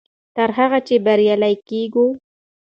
[0.35, 2.07] تر هغه چې بریالي کېږو.